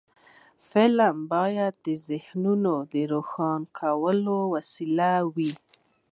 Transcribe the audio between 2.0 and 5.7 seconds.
ذهنونو روښانه کولو وسیله وي